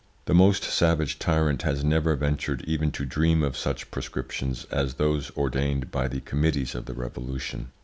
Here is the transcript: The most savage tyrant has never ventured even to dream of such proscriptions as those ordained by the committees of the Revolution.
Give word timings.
The 0.25 0.33
most 0.33 0.63
savage 0.63 1.19
tyrant 1.19 1.61
has 1.61 1.83
never 1.83 2.15
ventured 2.15 2.63
even 2.65 2.89
to 2.93 3.05
dream 3.05 3.43
of 3.43 3.55
such 3.55 3.91
proscriptions 3.91 4.65
as 4.71 4.95
those 4.95 5.29
ordained 5.37 5.91
by 5.91 6.07
the 6.07 6.21
committees 6.21 6.73
of 6.73 6.85
the 6.85 6.95
Revolution. 6.95 7.67